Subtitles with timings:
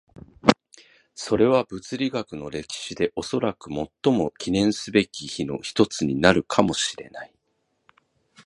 [1.13, 3.69] それは物理学の歴史でおそらく
[4.03, 7.31] 最も記念すべき日の一つになるかもしれない。